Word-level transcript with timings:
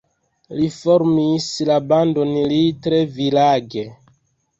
Li 0.59 0.63
formis 0.75 1.49
la 1.69 1.75
bandon 1.91 2.31
Little 2.53 2.99
Village. 3.19 3.85